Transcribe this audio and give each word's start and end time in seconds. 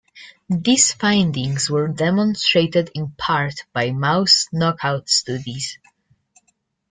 These 0.49 0.93
findings 0.93 1.69
were 1.69 1.87
demonstrated 1.87 2.89
in 2.95 3.11
part 3.11 3.65
by 3.71 3.91
mouse 3.91 4.47
"knockout" 4.51 5.09
studies. 5.09 5.77